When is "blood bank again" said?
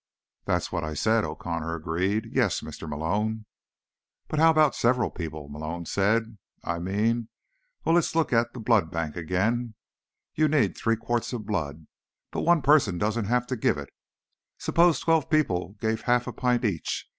8.61-9.75